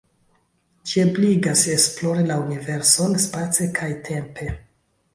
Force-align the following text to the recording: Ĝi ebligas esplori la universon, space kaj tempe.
Ĝi 0.91 1.03
ebligas 1.03 1.67
esplori 1.75 2.25
la 2.33 2.39
universon, 2.49 3.17
space 3.29 3.71
kaj 3.81 3.95
tempe. 4.11 4.53